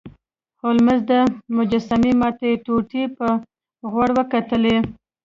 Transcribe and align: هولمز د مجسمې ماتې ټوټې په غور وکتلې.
هولمز 0.61 0.99
د 1.11 1.13
مجسمې 1.57 2.11
ماتې 2.19 2.51
ټوټې 2.65 3.03
په 3.17 3.27
غور 3.91 4.09
وکتلې. 4.17 4.75